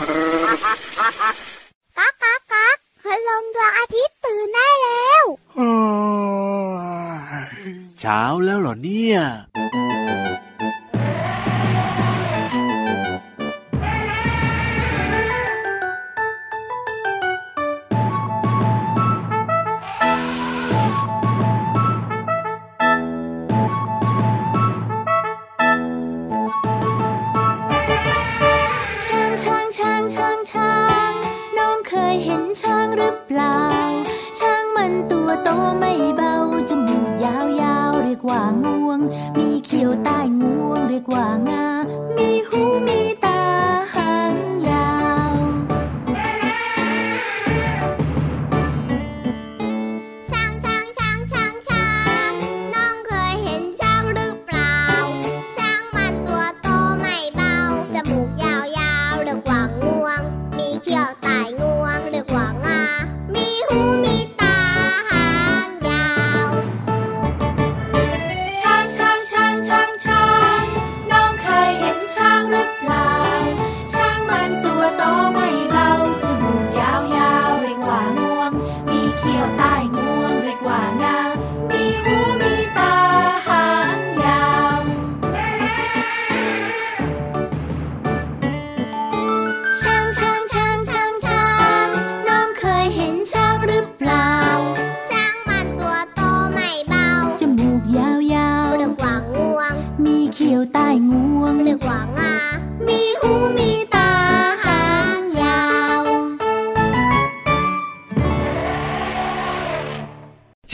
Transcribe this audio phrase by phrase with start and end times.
[0.00, 5.24] ก๊ากก๊ากก๊ากพลงดวงอาทิตย์ตื่นได้แล้ว
[8.00, 9.18] เช้าแล้วเหรอเนี่ย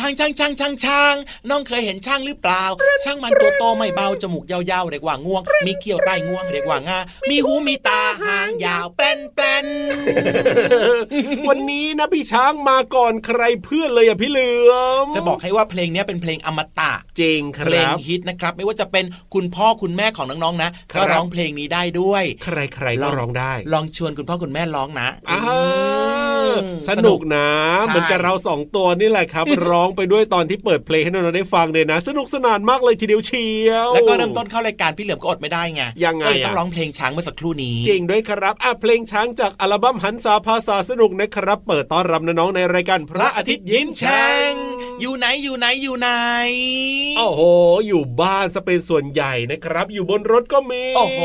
[0.07, 1.15] างช้างช้างช้างช้าง
[1.51, 2.65] น้องเคยเห็นช้างหรือเปล่า
[3.05, 6.99] ช่างมันตัวโตไม่เบาจมูกยาวๆเรียกว่างวง มีเขี้ยวใต้งวงเรียกว่างา
[7.31, 9.67] มีหูมีตาหางยาวแปลนแปลน
[11.49, 14.73] วันนี้นะพี่ช้างมาก่อนใครเพื่อนเลยอะพี่เหลือ
[15.05, 19.05] มจะบอกให้ว่าเพลงเนี้ยเป็นเพลงอมตะจริงคเพลงรับฮิตนะครับ ไม่ว่าจะเป็น
[19.35, 25.59] คุณพ่อคุณแม่ของน้องๆนะครัก็บร้องเพลงนี้ได้ด้วย ใครๆก็ร้องได้ ลองชวนคุณพ่อคุณแม่ร้องนะอ่าอื
[26.51, 26.55] ม
[26.89, 27.49] สนุกนะ
[27.81, 44.55] ใช่เหมือนกับเราสองตัวนี่แหละครับ ร้องไปด้วยตอนที่เปิดเพลงให้น้องๆได้ฟังเลยนะ สนุกสนานมากเลยทีเดียวเชียวแล้วก็เริ่มต้นเข้ารายการพี่เหลือมก็อดไม่ได้ไงยังไงก็เลยต้องอะร้องเพลงช้างเมื่อสักครู่นี้จริงด้วยครับอะเพลงช้างจากอัลบั้มหันษาภาษาสนุกนะครับ เปิดต้อนรับน้องๆในรายการพพระระอาอาทิทิตตย์ย์ยิ้ยิ้มมแฉ่แฉ่งง
[45.01, 46.09] อยู่ไหนอยู่ไหนอยู่ไหน
[47.19, 47.41] โอ้โห
[47.87, 51.21] อยู่บ้านซะเป็นส่วนใหญ่นะครับ อยู่บนรถก็มีโอ้โห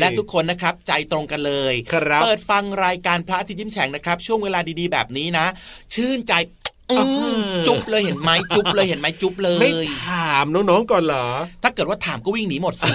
[0.00, 5.46] และทุกคนนะครับใจตรงกันเลยครับเปิดฟังรายการพระอาทิตย์ยิ้มแฉ่งนะครับ ช่วงเวลาดีๆ แบบนี้นะ
[5.94, 6.57] ชื่นใจอืมอ่า
[7.66, 11.26] จุ๊บเลยเห็นไหมจุ๊บเลยเห็นไหมจุ๊บเลไม่ยถามน้องๆก่อนเหรอ
[11.62, 12.90] ถ้าเกิดว่าถามก็วิ่งหนีหมดสิ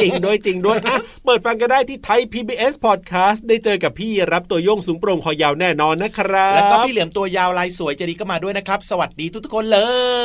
[0.00, 9.78] จริงด้วยจริงด้วยอะเปิดฟังกันได้ที่ไทย PBS Podcast ได้เจอกับพี่รับตัวโยงสูงโปร่งคอยาวแน่นอนนะครับแล้วก็พี่เหลือมตัวยาวลายสวยเจดีก็มาด้วยนะครับ สวัสดีทุกๆคนเล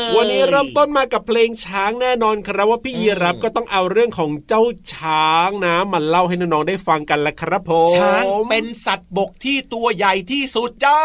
[0.07, 4.63] ย วันนี้เริ่มต้นมากับเพลงช้างแน่นอนครับว่าพี่ยีรับก็ต้องเอาเรื่องของเจ้า
[4.93, 11.01] ช้างนะมาเล่าให้น้องๆได้ฟังกันละครับผมช้างเป็นสัตว์บกที่ตัวใหญ่ที่สุดจ้า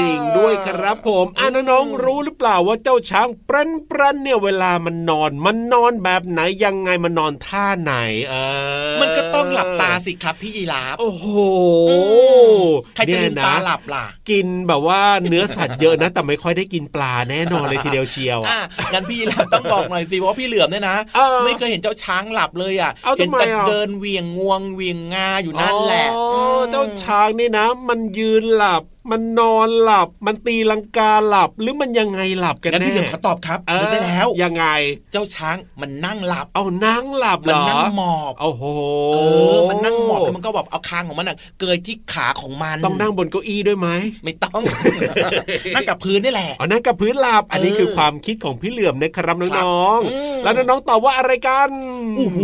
[0.00, 7.94] จริงด้วยครับผมอะน้องๆรู้หรือเปล่าว่าเจ้าช้างปรันปรันเนี่ยเวลามันนอน มันนอนแบบไหนยังไงมันนอนท่าไหน
[8.28, 8.34] เอ
[8.94, 11.26] อมันก็ต้องหลับตาสิครับพี่ยีราฟโอ้โห
[12.94, 18.60] ใครจะลืมตาเนี่ยนหลับล่ะ กินแบบว่าเนื้อสัตว์เยอะนะ แต่ไม่ค่อยได้กินปลาแน่นอนเลยทีเดียวเชียวอะ
[18.92, 26.24] งั้นพี่ยีราฟต้องบอกหน่อยสิว่าพี่เหลือมเนี่ยนะเออไม่เคยเห็นเจ้าช้างหลับเลยอะเอาเห็นทำไมแต่อะเดินเหวียงงวงเหวียงงาอยู่นั่นแหละอ๋อ
[26.58, 34.64] มเจ้าช้างนี่นะ มันยืนหลับ มันนอนหลับ มันตีลังกาหลับ หรือมันยังไงหลับกันงั้นแน่พี่เหลือมขอตอบครับเออนึกได้แล้ว ยังไง
[35.12, 38.62] เจ้าช้างมันนั่งหลับ เอานั่งหลับเหรมันอนั่งหมอบโอ้โห
[39.14, 39.18] เอ
[39.54, 43.88] อมันนั่งหมอบแล้วมันก็แบบเอาคางของมันอะเกยที่ขาของมัน ต้องนั่งบนเก้าอี้ด้วยไหม
[44.24, 44.62] ไม่ต้อง
[45.74, 51.70] นั่งกับพื้นนี่แหละเอานั่งกับพื้นหลับ อันนี้เออคือความคิดของพี่เหลือมนะครับครับน้องอืมๆแล้วน้องๆตอบว่าอะไรกัน
[52.16, 52.38] โอ้โห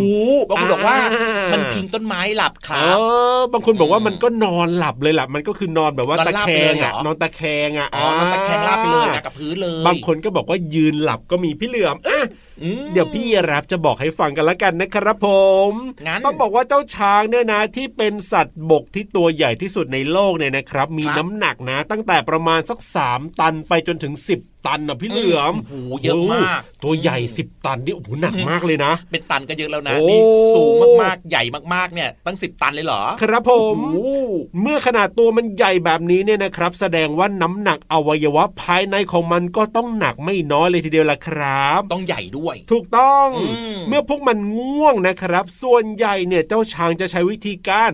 [0.48, 12.20] บางคนบอกว่าอ่ามัมันพิงต้นไม้หลับคเอรับอบางคนบอกว่ามันก็นอนหลับเลยหลับมันก็คือนอนแบบว่านอนตะราบแคไปเลงยเหรอะอนอนตะแคงอะอ๋อนอนตะแคงราบไปเลยนะกับพื้นเลย บางคนก็บอกว่ายืนหลับก็มีพี่เหลือมอะ
[12.62, 15.28] อืมเดี๋ยวพี่รับจะบอกให้ฟังกันละกันนะครับผ
[15.70, 15.72] ม
[16.06, 22.78] งั้นต้องบอกว่าเจ้าช้างเนี่ยนะที่เป็นสัตว์บกที่ตัวใหญ่ที่สุดในโลกเนี่ยนะครับ มีครับน้ำหนักนะ ตั้งแต่ประมาณสัก
[23.08, 25.74] 3 ตันไปจนถึง 10ตันนะพี่เหลือมโอ้โห
[26.04, 30.20] เยอะมากโตัวใหญ่สิบตันนี่โอ้โหหนักมากเลยนะ เป็นตันก็เยอะแล้วนะโอ้นี่
[30.54, 30.72] สูง
[31.02, 31.42] มากๆใหญ่
[31.74, 47.90] มากๆเนี่ยตั้งสิบตันเลยเหรอ ครับผมโอ้โหเมื่อขนาดตัวมันใหญ่แบบนี้เนี่ยนะครับ แสดงว่าน้ำหนักอวัยวะภายในของมันก็ต้องหนักไม่น้อยเลยทีเดียวล่ะครับ ต้องใหญ่ด้วย ถูกต้องอืมเมื่อพวกมันง่วงนะครับ ส่วนใหญ่เนี่ยเจ้าช้างจะใช้วิธีการ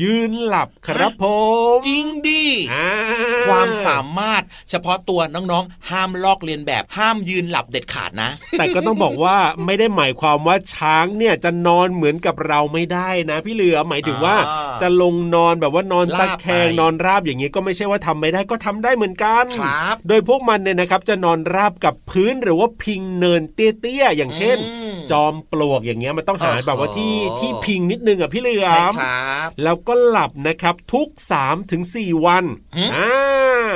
[0.00, 1.24] ยืนหลับครับผ
[1.74, 2.88] ม จริงดิอ่า
[3.48, 31.08] ความสามารถเฉพาะตัวน้องๆห้ามลอกเลียนแบบห้ามยืนหลับเด็ดขาดนะ แต่ก็ต้องบอกว่าไม่ได้หมายความว่าช้างเนี่ยจะนอนเหมือนกับเราไม่ได้นะพี่เหลือหมายถึงว่าอ่าจะลงนอนแบบว่านอนตะลาบแคงไปนอนราบอย่างนี้ก็ไม่ใช่ว่าทำไม่ได้ก็ทำได้เหมือนกันครับ โดยพวกมันเนี่ยนะครับจะนอนราบกับพื้นหรือว่าพิงเนินเตี้ยๆอย่างเช่นอืมจอมปลวกอย่างเงี้ยมันต้องหาโอ้โหแบบว่าที่ที่พิงนิดนึงอะพี่เหลือใช่มครับแล้วก็หลับนะครับทุก
[31.40, 32.44] 3ถึง4วัน
[32.76, 33.66] หืมอ่า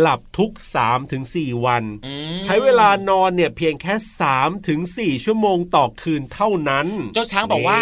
[0.00, 0.50] หลับทุก
[0.82, 3.94] 3ถึง4วันอืมใช้เวลานอนเนี่ยเพียงแค่
[4.30, 7.78] 3ถึง4ชั่วโมงต่อคืนเท่านั้น เจ้าช้างบอกว่า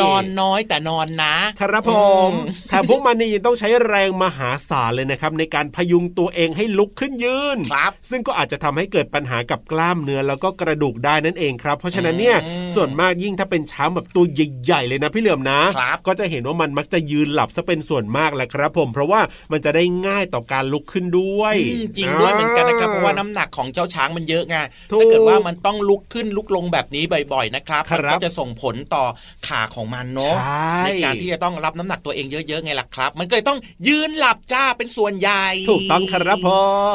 [0.00, 1.92] นอนน้อยแต่นอนนะครับผ
[2.28, 19.20] มอืมแถมพวกมันนี่ยังต้องใช้แรงมหาศาลเลยนะครับ ในการพยุงตัวเองให้ลุกขึ้นยืนครับซึ่งก็อาจจะทำให้เกิดปัญหากับกล้ามเนื้อแล้วก็กระดูกได้นั่นเองครับ เพราะฉะนั้นเนี่ยอืมส่วนมากยิ่งถ้าเป็นช้างแบบตัวใหญ่ๆเลยนะพี่เหลือมนะครับก็จะเห็นว่ามันมักจะยืนหลับซะเป็นส่วนมากแหละครับ ผม เพราะว่า
[19.52, 24.56] มันจะได้ง่ายต่อการลุกขึ้นด้วยอืมจริงด้วยเหมือนกันนะครับเพราะว่าน้ำหนักของเจ้าช้างมันเยอะไง
[24.92, 29.04] ถูกถ้าเกิดว่ามันต้องลุกขึ้นลุกลงแบบนี้บ่อยๆนะครับครับมันก็จะส่งผลต่อ
[29.48, 33.58] ขาของมันเนาะใช่ในการที่จะต้องรับน้ำหนักตัวเองเยอะๆไงล่ะครับ มันก็เลยต้อง
[33.88, 36.48] ยืนหลับจ้าเป็นส่วนใหญ่ถูกต้องครับผ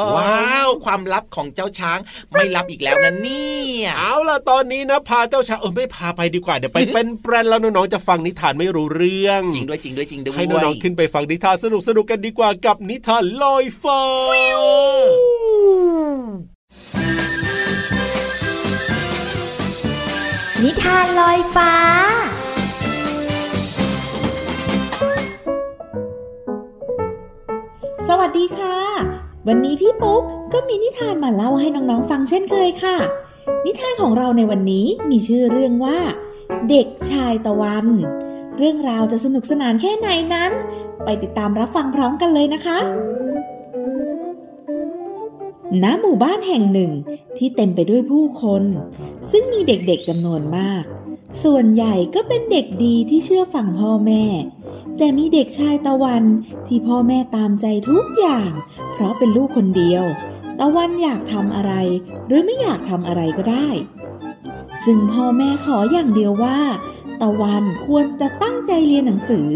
[0.04, 1.98] มว้าวความลับของเจ้าช้าง
[2.32, 14.00] ไม่ลับอีกแล้วนะเนี่ยเอาล่ะตอนนี้นะพาเจ้าช้างเออไม่พาไปดีกว่าเดี๋ยวไปเป็นแปรนแล้วน้องๆจะฟังนิทานไม่รู้เรื่องจริงด้วยจริงด้วยจริงด้วยให้น้องๆขึ้นไปฟังนิทานสนุกสนุกๆกันดีกว่ากับนิทานลอยฟ้า
[20.64, 21.72] นิทานลอยฟ้า
[28.08, 28.78] สวัสดีค่ะ
[29.48, 32.96] วันนี้พี่ปุ๊กก็มีนิทานมาเล่าให้น้องๆฟังเช่นเคยค่ะ
[33.66, 35.98] นิทานของเราในวันนี้มีชื่อเรื่องว่า
[36.70, 37.86] เด็กชายตะวัน
[38.58, 40.52] เรื่องราวจะสนุกสนานแค่ไหนนั้น
[41.04, 42.78] ไปติดตามรับฟังพร้อมกันเลยนะคะ
[45.82, 46.92] ณหมู่บ้านแห่งหนึ่ง
[47.36, 48.62] ที่เต็มไปด้วยผู้คน
[49.30, 50.84] ซึ่งมีเด็กๆจำนวนมาก
[51.44, 54.24] ส่วนใหญ่ก็เป็นเด็กดีที่เชื่อฟังพ่อแม่
[54.98, 56.24] แต่มีเด็กชายตะวัน
[56.66, 58.50] ที่พ่อแม่ตามใจทุกอย่าง
[58.92, 60.04] เพราะเป็นลูกคนเดียว
[60.60, 61.72] ตะวันอยากทำอะไร
[62.26, 63.68] หรือไม่อยากทำอะไรก็ได้
[64.84, 66.60] ซึ่งพ่อแม่ขออย่างเดียวว่า
[67.20, 69.48] ตะวันควรจะตั้งใจเรียนหนังสือ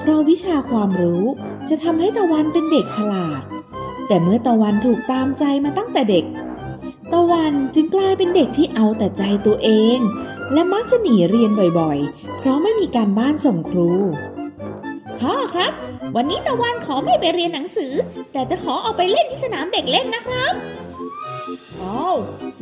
[0.00, 1.24] เพราะวิชาความรู้
[1.68, 3.42] จะทำให้ตะวันเป็นเด็กฉลาด
[4.06, 6.24] แต่เมื่อตะวันถูกตามใจมาตั้งแต่เด็ก
[7.12, 9.98] ตะวันจึงกลายเป็นเด็กที่เอาแต่ใจตัวเอง
[10.52, 13.90] และมักจะหนีเรียนบ่อยๆ เพราะไม่มีการบ้านส่งครู
[15.20, 15.72] พ่อครับ
[16.16, 17.92] วันนี้ตะวันขอไม่ไปเรียนหนังสือ
[18.32, 20.52] แต่จะขอเอาไปเล่นที่สนามเด็กเล่นนะครับ
[21.82, 22.16] อ้าว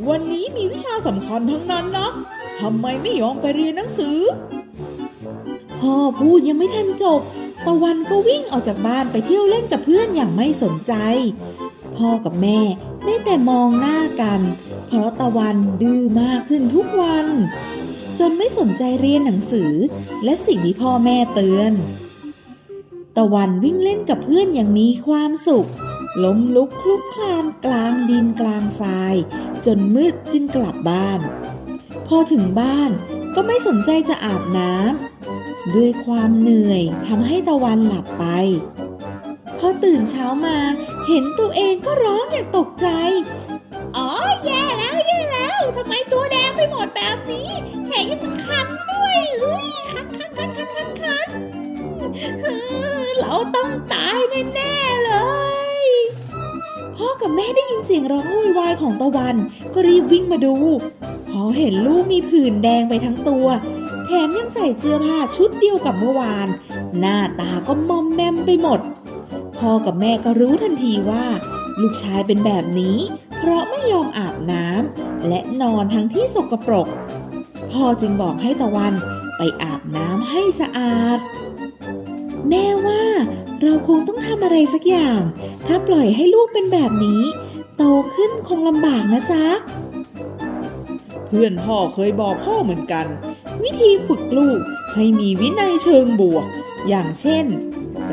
[0.09, 2.09] วันนี้มีวิชาสำคัญทั้งนั้นนะ
[2.61, 4.17] ทำไมไม่ยอมไปเรียนหนังสือ
[5.79, 7.21] พ่อพูดยังไม่ทันจบ
[7.65, 10.93] ตะวันก็วิ่งออกจากบ้านไปเที่ยวเล่นกับเพื่อนอย่างไม่สนใจ
[11.97, 12.59] พ่อกับแม่
[13.05, 14.41] ได้แต่มองหน้ากัน
[14.87, 17.27] เพราะตะวันดื้อมากขึ้นทุกวัน
[18.19, 19.73] จนไม่สนใจเรียนหนังสือ
[20.23, 21.73] และสิ่งที่พ่อแม่เตือน
[23.17, 25.69] ตะวันวิ่งเล่นกับเพื่อนอย่างมีความสุข
[26.23, 29.15] ล้มลุกคลุกคลานกลางดินกลางทราย
[29.65, 31.19] จนมืดจึงกลับบ้าน
[32.07, 32.91] พอถึงบ้าน
[33.35, 35.32] ก็ไม่สนใจจะอาบน้ำ
[35.75, 38.25] ด้วยความเหนื่อยทำให้ตะวันหลับไป
[39.57, 40.57] พอตื่นเช้ามา
[41.07, 42.87] เห็นตัวเองก็ร้องอย่างตกใจ
[43.97, 44.09] อ๋อ
[44.45, 47.49] แย่แล้วแย่แล้วทำไมตัวแดงไปหมดแบบนี้
[47.85, 51.27] แถมยังคันด้วยเอ้ยคันคันคันคันคันคัน
[52.41, 52.47] เอ
[53.19, 55.11] เราต้องตายแน่ๆเล
[55.83, 55.87] ย
[56.97, 59.35] พ่อกับแม่ได้ยินเสียงร้องโวยวายของตะวัน
[59.73, 60.55] ก็รีบวิ่งมาดู
[61.29, 63.47] พอเห็นลูกมีผื่นแดงไปทั้งตัว
[64.05, 66.47] แถมยังใส่เสื้อผ้าชุดเดียวกับเมื่อวาน
[66.99, 68.79] หน้าตาก็มอมแมมไปหมด
[69.57, 71.25] พ่อกับแม่ก็รู้ทันทีว่า
[71.81, 72.97] ลูกชายเป็นแบบนี้
[73.37, 76.87] เพราะไม่ยอมอาบน้ำและนอนทั้งที่สกปรก
[77.71, 78.93] พ่อจึงบอกให้ตะวัน
[79.37, 81.19] ไปอาบน้ำให้สะอาด
[82.49, 83.03] แม่ว่า
[83.61, 85.21] เราคงต้องทำอะไรสักอย่าง
[85.67, 87.23] ถ้าปล่อยให้ลูกเป็นแบบนี้
[87.77, 87.83] โต
[88.13, 89.45] ขึ้นคงลำบากนะจ๊ะ
[91.27, 93.05] เพื่อนพ่อเคยบอกพ่อเหมือนกัน
[93.61, 94.61] วิธีฝึกลูก
[94.93, 96.45] ให้มีวินัยเชิงบวก
[96.87, 97.45] อย่างเช่น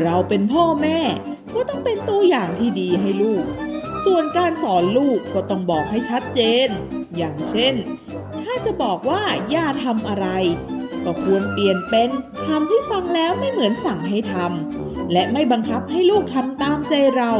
[0.02, 1.00] เราเป็นพ่อแม่
[1.54, 3.44] ก็ต้องเป็นตัวอย่างที่ดีให้ลูก
[4.04, 6.68] ส่วนการสอนลูกก็ต้องบอกให้ชัดเจน
[7.16, 7.74] อย่างเช่น
[8.42, 10.26] ถ้าจะบอกว่าอย่าทำอะไร
[11.04, 12.08] ก็ควรเปลี่ยนเป็น
[12.46, 17.32] คำที่ฟังแล้วไม่เหมือนสั่งให้ทำและไม่บังคับให้ลูกทำตามใจเรา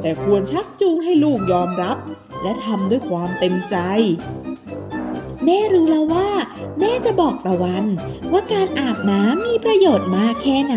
[0.00, 1.96] แต่ควรชักจูงให้ลูกยอมรับ
[2.42, 3.76] และทำด้วยความเต็มใจ
[5.44, 6.28] แม่รู้แล้วว่า
[6.84, 7.84] แม่จะบอกตะวัน
[8.32, 10.76] ว่าการอาบน้ำมีประโยชน์มากแค่ไหน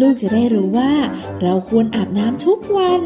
[0.00, 0.92] ลูกจะได้รู้ว่า
[1.42, 3.00] เราควรอาบน้ำทุกวัน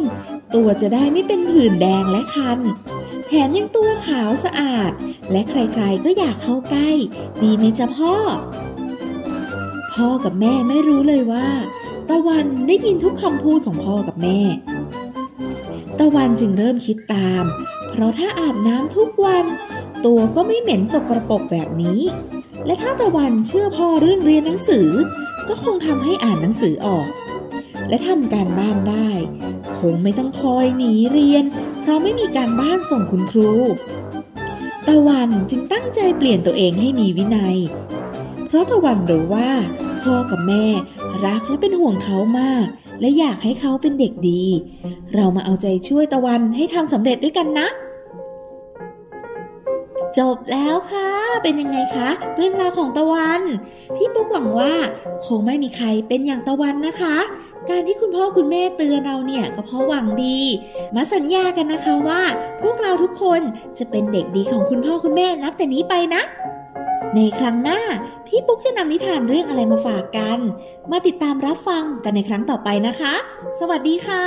[0.55, 2.59] ตัวจะได้ไม่เป็นผื่นแดงและคัน
[3.27, 4.93] แถมยังตัวขาวสะอาด
[5.31, 6.91] และใครๆก็อยากเข้าใกล้
[7.43, 8.15] ดีไหมจ๊ะพ่อ
[9.95, 11.49] พ่อกับแม่ไม่รู้เลยว่า
[12.09, 14.39] ตะวันได้ยินทุกคำพูดของพ่อกับแม่
[15.99, 17.45] ตะวันจึงเริ่มคิดตาม
[17.91, 19.45] เพราะถ้าอาบน้ำทุกวัน
[20.07, 22.01] ตัวก็ไม่เหม็นสกรปรกแบบนี้
[22.67, 24.89] และถ้าตะวันเชื่อพ่อเรื่องเรียนหนังสือ
[25.49, 27.09] ก็คงทำให้อ่านหนังสือออก
[27.89, 29.11] และทำการบ้านได้
[29.79, 31.45] คงไม่ต้องคอยหนีเรียน
[31.81, 33.53] เพราะไม่มีการบ้านส่งคุณครู
[34.89, 37.57] ตะวันจึงตั้งใจเปลี่ยนตัวเองให้มีวินัย
[38.47, 39.51] เพราะตะวันรู้ว่า
[40.03, 40.67] พ่อกับแม่
[41.27, 42.67] รักและเป็นห่วงเขามาก
[43.01, 44.45] และอยากให้เขาเป็นเด็กดี
[45.15, 47.69] เรามาเอาใจช่วยตะวันให้ทำสำเร็จด้วยกันนะ
[50.19, 51.09] จบแล้วค่ะ
[51.43, 53.43] เป็นยังไงคะ เรื่องราวของตะวัน
[53.97, 54.73] พี่ปุ๊กหวังว่า
[55.27, 57.17] คงไม่มีใครเป็นอย่างตะวันนะคะ
[57.71, 60.39] การที่คุณพ่อคุณแม่เตือนเราเนี่ยก็เพราะหวังดี
[60.95, 62.23] มาสัญญากันนะคะว่า
[62.63, 63.41] พวกเราทุกคน
[63.79, 66.23] จะเป็นเด็กดีของคุณพ่อคุณแม่นับแต่นี้ไปนะ
[67.15, 67.81] ในครั้งหน้า
[68.27, 70.39] พี่ปุ๊กจะนำนิทานเรื่องอะไรมาฝากกัน
[70.91, 73.15] มาติดตามรับฟังกันในครั้งต่อไปนะคะ
[73.61, 74.27] สวัสดีค่ะ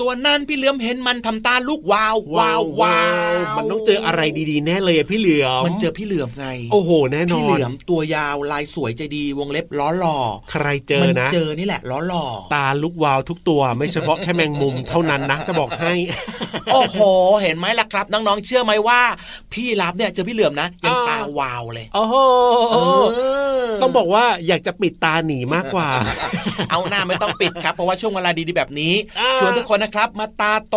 [0.00, 4.20] ตัวนั้นพี่เหลือมเห็นมันทำตาลูกวาววาววาวมันต้องเจออะไร
[4.50, 10.18] ดีๆแน่เลยอะพี่เหลือมมันเจอพี่เหลือมไง โอ้โหแน่นพี่อเหนลือมตัวยาวลายสวยใจดีวงเล็บล้อหล่อ
[10.50, 12.24] ใครเจอมันะเจอนี่แหละล้อหล่อ
[12.54, 15.92] ตาลุกวาวทุกตัวไม่เฉพาะแค่แมงมุมเท่านั้นนะจะบอกให้
[16.72, 17.00] โอ้โห
[17.42, 19.00] เห็นไหมล่ะครับ น้องๆเชื่อไหมว่า
[19.52, 22.14] พี่รับเนี่ยเจอพี่เหลือมนะยังอ่าตาวาวเลยโอ้โห
[22.72, 22.78] เอ
[23.64, 25.88] อต้องบอกว่าอยากจะปิดตาหนีมากกว่า
[26.70, 30.76] เอาหน้าไม่ต้องปิดครับเพราะว่าช่วงเวลาดีๆแบบนี้อ่าชชวนทุกคนนะครับ มาตาโต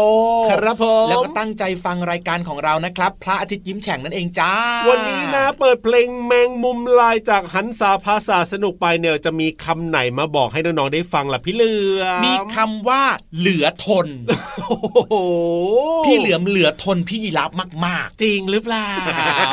[0.52, 4.54] ครับผมแล้วก็ตั้งใจฟังรายการของเรานะครับ พระอาทิตย์ยิ้มแฉ่งนั่นเองจ้า
[4.90, 13.04] วันนี้นะเปิดเพลงแมงมุมลายจากหันสาภาษาสนุกไปเนี่ยจะมีคำไหนมาบอกให้น้องๆได้ฟังล่ะพี่เหลือมมีคำว่า
[13.38, 14.08] เหลือทน
[14.58, 15.16] โอ้โห
[16.06, 17.52] พี่เหลือมเหลือทนพี่ยีรับ
[17.86, 18.92] มากจริงหรือเปล่า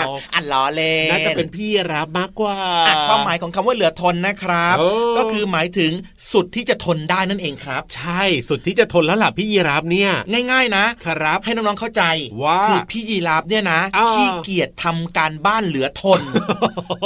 [0.03, 2.59] ๆอันล้อเล่นน่าจะเป็นพี่รับมากกว่า
[2.89, 5.93] อะความหมายของคำว่าเหลือทนนะครับโอ้ก็คือหมายถึง
[6.33, 10.11] สุดที่จะทนได้นั่นเองครับ ใช่สุดที่จะทนแล้วล่ะพี่ยีรับเนี่ย
[10.51, 12.03] ง่ายๆนะครับ ให้น้องๆเข้าใจ
[12.43, 16.21] ว่าคือพี่ยีราฟเนี่ยนะอ่าขี้เกียจทำการบ้านเหลือทน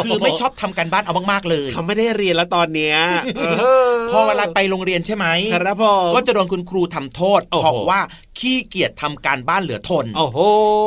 [0.05, 2.97] คือไม่ชอบทำการบ้านเอามากๆเลยเขาไม่ได้เรียนแล้วตอนเนี้ย
[3.39, 3.43] เอ
[3.91, 8.01] อพอเวลาไปโรงเรียนใช่ไหมครับผมก็จะโดนคุณครูทำโทษโอ้โหเพราะว่า
[8.39, 10.39] ขี้เกียจทำการบ้านเหลือทนโอ้โห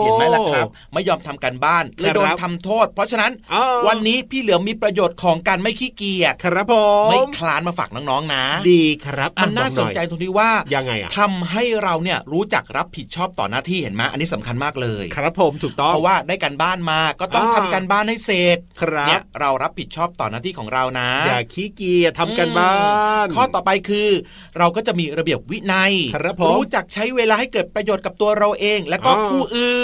[0.04, 6.74] เห็นไหมล่ะครับ ไม่ยอมทำการบ้านเลยโดนครับทำโทษ เพราะฉะนั้นอ้าววันนี้พี่เหลือมมีประโยชน์ของการไม่ขี้เกียจครับผ
[7.08, 22.76] มไม่คลานมาฝากน้องๆนะ ดีครับ มันน่าอะสบอกนหอยใจตรงที่ว่ายังไงอะทำให้เราเนี่ยรู้จักรับผิดชอบต่อหน้าที่เห็นไหมอันนี้สำคัญมากเลยครับผมถูกต้องเพราะว่าได้การบ้านมาก็ต้องอ่าทำการบ้านให้เสร็จครับเนี่ยเรารับผิดชอบต่อหน้าที่ของเรานะ อย่าขี้เกียจทำกันบ้า
[23.24, 24.10] น ข้อต่อไปคือ
[24.58, 29.76] เราก็จะมีระเบียบวินัยครับผมรู้จักใช้เวลาให้เกิดประโยชน์กับตัวเราเอง และก็อ่าผู้อื่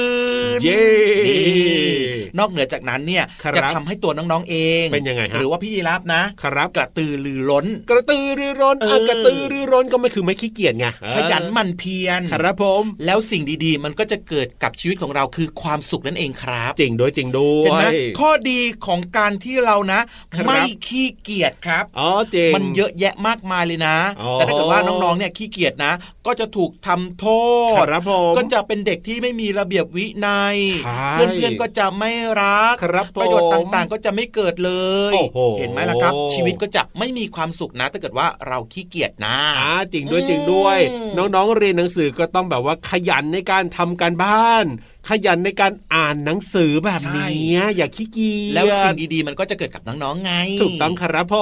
[0.58, 0.82] นเย้
[1.28, 1.98] นี่
[2.40, 10.86] นอกเหนือจากนั้นเนี่ยครับจะทำให้ตัวน้องๆเองเป็นยังไงฮะหรือว่าพี่ยีรับนะครับกระตือรือร้น กระตือรือร้นเอออะกระตือรือร้นก็ไม่คือไม่ขี้เกียจไง
[11.16, 17.86] ขยันหมั่นเพียรครับผม แล้วสิ่งดีๆ มันก็จะเกิดกับชีวิตของเราคือความสุขนั่นเองครับจริงด้วยจริงด้วยเห็นไหม
[18.20, 20.00] ข้อดีของการที่เรานะ
[20.34, 25.94] ครับไม่ขี้เกียจครับอ๋อจริงมันเยอะแยะมากมายเลยนะอ๋อแต่ถ้าเกิดว่าน้องๆเนี่ยขี้เกียจนะ
[26.26, 27.26] ก็จะถูกทำโท
[27.74, 32.12] ษครับผมก็จะเป็นเด็กที่ไม่มีระเบียบวินัยใช่เพื่อนๆก็จะไม่
[32.42, 34.72] รักครับผมประโยชน์ต่างๆ ก็จะไม่เกิดเล
[35.12, 44.66] ยโอ้โหเห็นไหมล่ะครับ ชีวิตก็จะไม่มีความสุขนะ ถ้าเกิดว่าเราขี้เกียจนะอ่าจริงด้วยจริงด้วยอืมน้องๆเรียนหนังสือก็ต้องแบบว่าขยันในการทำการบ้าน
[45.10, 51.36] ขยันในการอ่านหนังสือแบบนี้อย่าขี้เกียจแล้วสิ่งดีๆมันก็จะเกิดกับน้องๆไง ถูกต้องครับผ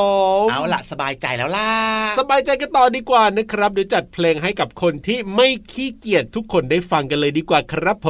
[0.45, 1.71] มเอาล่ะสบายใจแล้วล่ะ
[2.19, 8.07] สบายใจกันต่อดีกว่านะครับเดี๋ยวจัดเพลงให้กับคนที่ไม่ขี้เกียจทุกคนได้ฟังกันเลยดีกว่าครับผ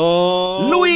[0.55, 0.95] มลุย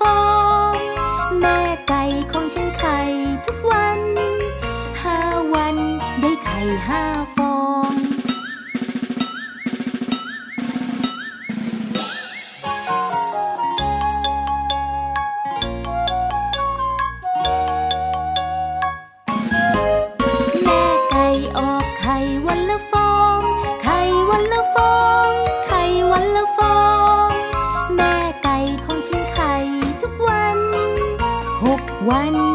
[32.05, 32.50] ห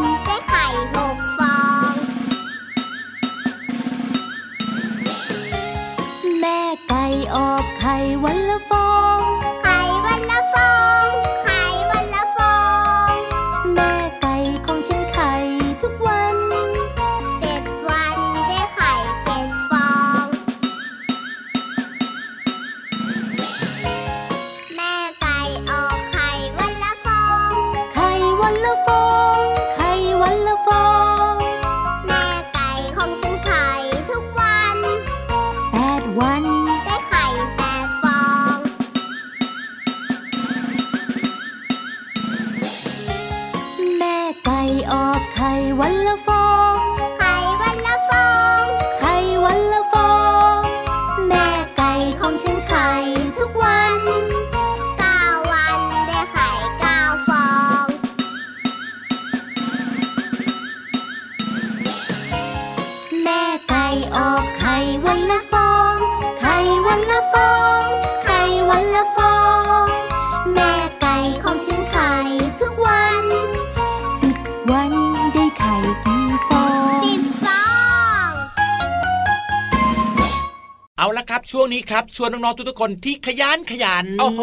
[81.77, 84.41] นี้ครับชวนน้องๆทุกๆคนที่ขยันขยันโอ้โห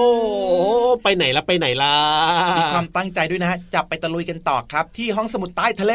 [1.02, 1.94] ไปไหนละไปไหนล่ะ
[2.58, 5.94] มีความตั้งใจด้วยนะฮะจะไปตะลุยกันต่อครับ ที่ห้องสมุดใต้ทะเล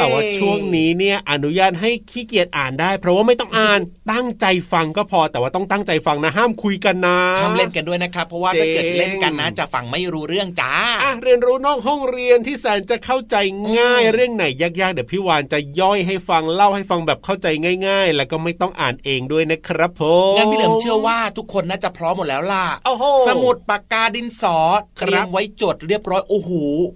[0.00, 3.80] แต่ว่าช่วงนี้เนี่ยอนุญาตให้ขี้เกียจอ่านได้ เพราะว่าไม่ต้องอ่าน
[4.12, 13.36] ตั้งใจฟังก็พอแต่ว่าต้องตั้งใจฟังนะห้ามคุยกันนะห้ามเล่นกันด้วยนะครับ เพราะว่าถ้าเกิดเล่นกันนะจะฟังไม่รู้เรื่องจ้าอะเรียนรู้นอกห้องเรียนที่แสนจะเข้าใจ
[13.78, 17.46] ง่ายอืมเรื่องไหนยากๆเดี๋ยวพี่วานจะย่อยให้ฟังเล่าให้ฟังแบบเข้าใจ
[17.88, 26.50] ง่าย ๆ แล้วก็ไม่ต้องอ่านเองด้วยนะครับผมงั้นพี่เหลิมเชื่อว่าทุกคนน่าจะพร้อมหมดแล้วล่ะโอ้โหสมุดปากกาดินสอคเตรับรียมไว้จดเรียบร้อยโอ้โห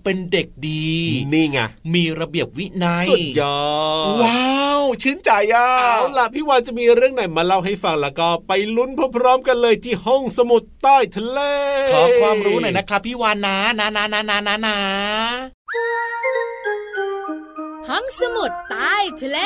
[0.05, 0.93] เป็นเด็กดี
[1.33, 1.59] นี่ไง
[1.95, 3.61] มีระเบียบวินัยสุดยอ
[4.07, 11.41] ดว้าวชื่นใจอะเอาล่ะพี่วานจะมีเรื่องไหนมาเล่าให้ฟังแล้วก็ไปลุ้นพร้อมๆกันเลยที่ห้องสมุดใต้ทะเล
[11.93, 14.79] ขอความรู้หน่อยนะครับพี่วานนะนะนะนะนะนะนะ
[17.89, 19.39] ห้องสมุดใต้ทะเล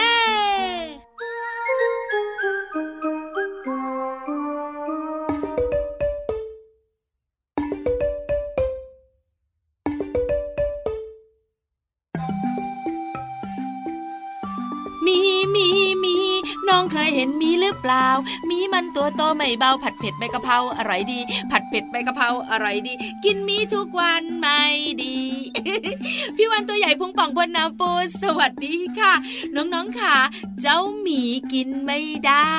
[15.42, 15.81] มีมีมี
[16.68, 18.06] น้องเคยเห็นมีหรือเปล่า
[18.50, 21.20] มีมันตัวโตไม่เบาผัดเผ็ดใบกะเพราอร่อยดี
[21.50, 22.92] ผัดเผ็ดใบกะเพราอร่อยดี
[23.24, 24.62] กินมีทุกวันไม่
[25.02, 25.18] ดี
[26.36, 27.90] พี่วันตัวใหญ่พุงป่องบนน้ำปู
[28.22, 29.14] สวัสดีค่ะ
[29.56, 30.16] น้องๆค่ะ
[30.60, 31.22] เจ้าหมี
[31.52, 32.58] กินไม่ได้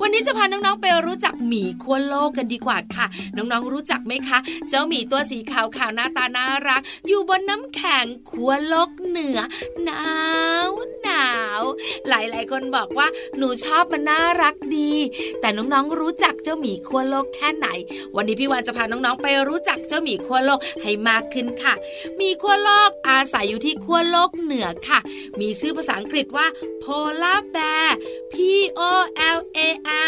[0.00, 4.38] วันนี้จะพาน้องๆไปรู้จักหมีขั้วโลกกันดีกว่าค่ะ น้องๆรู้จักไหมคะ
[4.68, 9.38] เจ้าหมีตัวสีขาวขาวหน้าตาน่ารัก อยู่บนน้ำแข็งขั้วโลกเหนือ
[9.84, 10.06] หนา
[10.68, 10.70] ว
[11.02, 11.62] หนาว
[12.08, 14.92] หลายๆายคนบอกว่าหนูชอบมันน่ารักดี
[15.40, 17.68] แต่น้องๆรู้จักเจ้าหมีขั้วโลกแค่ไหน
[18.16, 21.74] วันนี้พี่วานจะพาน้องๆไปรู้จักเจ้าหมีขั้วโลกให้มากขึ้นค่ะ
[22.20, 24.98] มีขั้วโลกอาศัยอยู่ที่ขั้วโลกเหนือค่ะ
[25.40, 26.46] มีชื่อภาษาอังกฤษว่า
[26.82, 27.88] polar bear
[28.32, 28.34] P
[28.90, 28.92] O
[29.36, 29.60] L A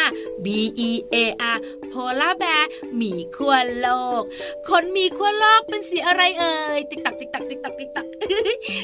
[0.02, 0.06] R
[0.44, 0.46] B
[0.88, 1.16] E A
[1.54, 1.58] R
[1.92, 2.64] polar bear
[2.96, 3.88] หมีขั้วโล
[4.20, 4.22] ก
[4.68, 8.06] คนมีขั้วโลกเป็นสีอะไรเอ่ยติ๊กตักติ๊กตักติ๊กตักติ๊กตัก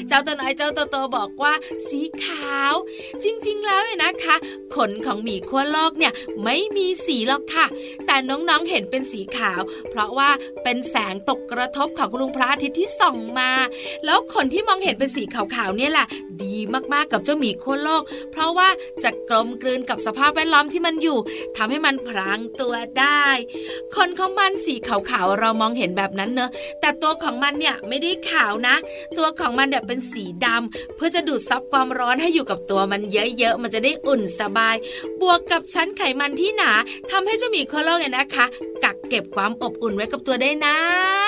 [0.07, 1.53] เจ้าตัวน้อยเจ้าตัวโตบอกว่า
[1.89, 2.73] สีขาว
[3.23, 4.35] จริงๆ แล้วเนี่ยนะคะ
[4.75, 7.65] ขนของหมีขั้วโลกเนี่ยไม่มีสีหรอกค่ะ
[8.05, 10.29] แต่น้องๆเห็นเป็นสีขาว เพราะว่า
[10.63, 13.51] เป็นแสงตกกระทบของลุงพระอาทิตย์ที่ส่องมา
[14.05, 16.07] แล้วขนที่มองเห็นเป็นสีขาวๆเนี่ยแหละ
[16.43, 16.55] ดี
[16.93, 18.69] มากๆกับเจ้าหมีขั้วโลก เพราะว่า
[19.03, 21.17] จะกลมกลืนกับสภาพแวดล้อมที่มันอยู่
[21.57, 23.25] ทำให้มันพรางตัวได้
[23.95, 26.49] ขนของมันสีขาวๆเรามองเห็นแบบนั้นเนอะ
[26.81, 28.75] แต่ตัวของมันเนี่ยไม่ได้ขาวนะ
[29.17, 34.75] ตัวของมันเนี่ยเป็นสีดำเพื่อจะดูดซับความร้อนให้อยู่กับตัวมันเยเยอะๆมันจะได้อุ่นสบาย
[35.21, 36.71] บวกกับชั้นไขมันที่หนา
[37.11, 38.45] ทำให้เจ้าหมีโคโลกเนี่ยนะคะ
[38.83, 40.77] กักเก็บความอบอุ่นไว้กับตัวได้นา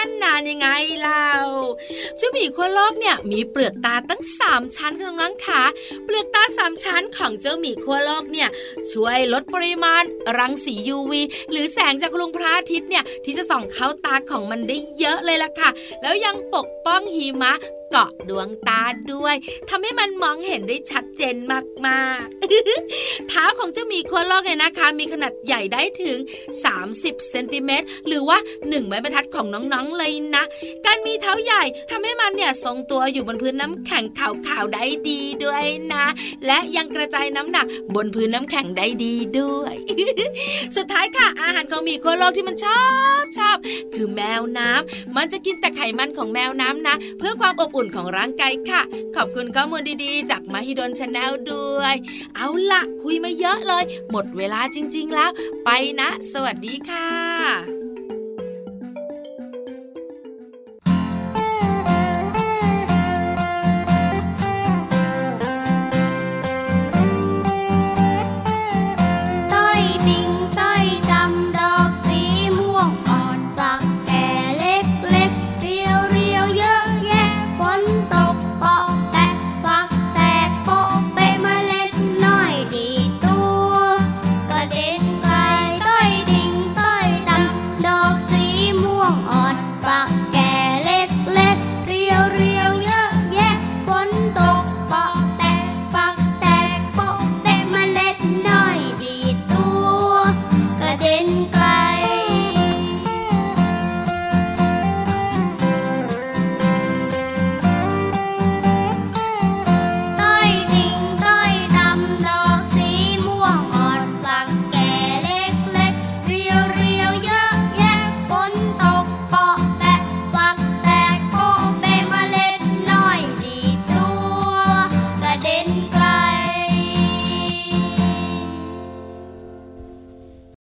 [0.05, 0.67] นนานยังไง
[1.01, 1.27] เล่า
[2.17, 5.61] เจ้าหมีโคโลกเนี่ยมีเปลือกตาตั้ง 3 ชั้นค่ะน้องๆค่ะ
[6.05, 8.49] เปลือกตา 3 ชั้นของเจ้าหมีโคโลกเนี่ย
[8.91, 10.03] ช่วยลดปริมาณ
[10.37, 11.11] รังสี UV
[11.51, 15.69] หรือแสงจากลุงพระอาทิตย์เนี่ยที่จะส่องเข้าตาของมันได้เยอะเลยล่ะค่ะ
[16.01, 17.53] แล้วยังปกป้องหิมะ
[17.95, 19.36] เกาะดวงตาด้วย
[19.69, 21.36] ทำให้มันมองเห็นได้ชัดเจน
[21.88, 26.17] มากๆเท้าของเจ้าหมีโคโลกเนี่ยนะคะ มีขนาดใหญ่ได้ถึง
[26.73, 30.43] 30เซนติเมตรหรือว่า1ไม้บรรทัดของน้องๆเลยนะ
[30.86, 36.06] การมีเท้าใหญ่ทำให้มันเนี่ยทรงตัวอยู่บนพื้นน้ำแข็งขาวๆได้ดีด้วยนะ
[36.45, 39.75] และยังกระจายน้ำหนักบนพื้นน้ำแข็งได้ดีด้วย
[40.75, 42.84] สุดท้ายค่ะอาหารของหมีโคโลกที่มันชอ
[43.21, 43.58] บชอบ
[43.93, 48.82] คือแมวน้ำมันจะกินแต่ไขมันของแมวน้ำนะ เพื่อความอบอุ่นของร่างกายค่ะ
[49.15, 51.96] ขอบคุณข้อมูลดีๆ จาก Mahidol Channel ด้วย
[52.36, 55.32] เอาละคุยมาเยอะเลย หมดเวลาจริง ๆ แล้ว
[55.65, 55.69] ไป
[56.02, 57.83] นะ สวัสดีค่ะ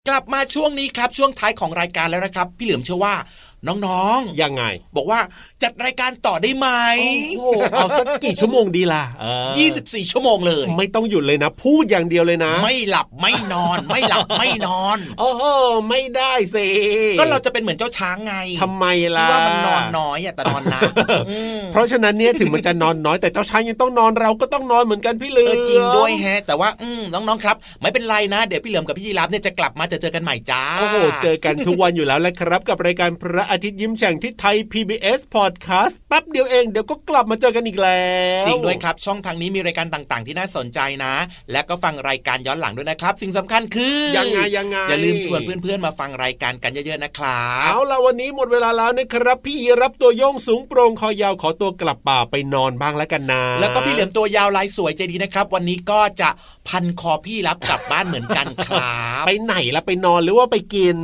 [0.10, 3.15] กลับมาช่วงนี้ครับช่วงท้ายของรายการแล้วนะครับ พี่เหลือมเชื่อว่า
[3.67, 5.19] น้องยังไงๆบอกว่า
[5.63, 6.67] จัดรายการต่อได้ไหม
[7.38, 15.43] โอ้โหเอาสักกี่ชั่วโมงดีล่ะเออ24ชั่วโมงเลย ไม่ต้องหยุดเลยนะ พูดอย่างเดียวเลยนะ ไม่หลับไม่นอน ไม่หลับไม่นอนโอ้โห
[15.89, 16.67] ไม่ได้สิ
[17.19, 18.86] ก็เราจะเป็นเหมือนเจ้าช้างไงทำไม
[19.17, 20.82] ล่ะที่ว่ามันนอนน้อยอะแต่นอนนะ
[21.60, 38.08] มเพราะฉะนั้นเนี่ยถึงมันจะนอนน้อยแต่เจ้าช้างยังต้องนอนเราก็ต้องนอนเหมือนกันพี่เหลืเอออจริงด้วยแฮะ แต่ว่าอืมน้องๆครับ ไม่เป็นไรนะเดี๋ยวพี่เหลือมกับพี่ยีรับเนี่ยจะกลับมาจะเจอกันใหม่จ้าโอ้โหเจอกันทุกวันอยู่แล้วแหละครับกับรายการพระอาทิตย์ยิ้มแฉ่งที่ไทย PBS Podcast แป๊บเดียวเองเดี๋ยวก็กลับมาเจอกันอีกแล้
[38.42, 41.14] ว จริงด้วยครับ ช่องทางนี้มีรายการต่างๆ ที่น่าสนใจนะ
[41.52, 56.30] และก็ฟังรายการย้อนหลังด้วยนะครับ สิ่งสำคัญคือยังไงยังไงอย่าลืมชวนเพื่อนๆมาฟังรายการกันเยอะๆนะครับเอาล่ะวันนี้หมดเวลาแล้วนะครับ พี่ยีรับตัวโยงสูงโปร่งคอยาวขอตัวกลับป่าไปนอนบ้างแล้วกันนะแล้วก็พี่เหลือมตัวยาวลายสวยใจดีนะครับ วันนี้ก็จะ
[56.68, 60.98] พันคอพี่รับกลับบ้านเหมือนกันครับไปไหนละไปนอนหรือว่าไปกิน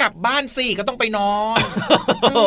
[0.00, 1.60] กลับบ้านสิก็ต้องไปนอน
[2.22, 2.40] โอ้โห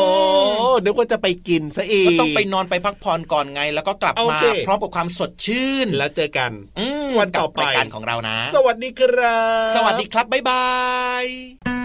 [0.79, 10.65] เดี๋ยวก็จะไปกินซะอีกก็ต้องไปนอนไปพักผ่อนก่อนไง แล้วก็กลับโอมาเคพร้อมกับความสดชื่นแล้วเจอกันอืมวันต่อไปกับรายการของเรานะ สวัสดีครับ สวัสดีครับบ๊ายบา
[11.23, 11.82] ย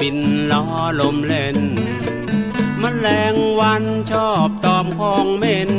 [0.00, 0.18] บิน
[0.52, 0.64] ล้อ
[1.00, 1.58] ลมเล่น
[2.82, 5.72] มแมลงวันชอบตอมของเหม็น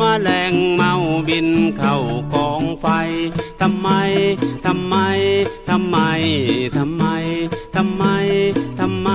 [0.00, 0.92] มแมลงเมา
[1.28, 1.48] บิน
[1.78, 1.96] เข้า
[2.34, 2.86] กองไฟ
[3.60, 3.88] ทำไม
[4.66, 4.96] ทำไม
[5.68, 5.96] ทำไม
[6.56, 6.82] ทำไม
[7.78, 8.04] ทำไม
[8.80, 9.10] ทำไม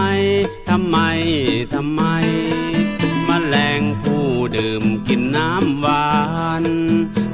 [0.70, 0.98] ทำไม
[1.74, 2.02] ทำไม
[3.28, 6.08] มแมลงผู้ดื่มกินน้ำหวา
[6.64, 6.66] น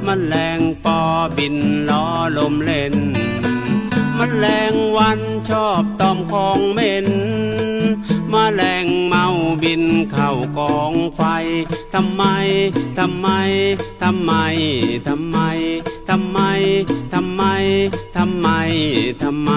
[0.05, 0.99] มแมลงปอ
[1.37, 1.55] บิน
[1.89, 2.05] ล้อ
[2.37, 2.95] ลมเล่น
[4.21, 7.07] มแมลงวันชอบตอมของเหม็น
[8.33, 9.25] มแมลงเมา
[9.63, 11.21] บินเข้ากองไฟ
[11.93, 12.23] ทำไม
[12.97, 13.27] ทำไม
[14.01, 14.31] ทำไม
[15.09, 15.27] ทำไม
[16.09, 16.39] ทำไม
[17.13, 17.43] ทำไม
[18.15, 18.49] ทำไม
[19.21, 19.51] ทำไม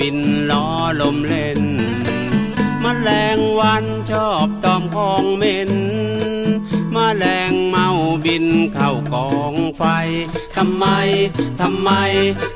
[0.00, 0.18] บิน
[0.50, 0.66] ล้อ
[1.00, 1.60] ลมเล่น
[2.82, 5.72] มแมลงวันชอบตอมของเหม็น
[6.94, 7.88] มแมลงเมา
[8.24, 9.82] บินเข้ากองไฟ
[10.56, 10.86] ทำไม
[11.60, 11.90] ทำไม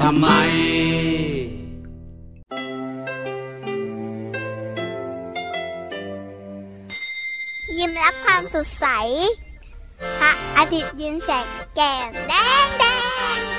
[0.00, 8.86] ทำไมับความสดใส
[10.20, 11.46] พระอาทิตย์ยิ้มแฉก
[11.76, 12.32] แก้มแด
[13.36, 13.49] ง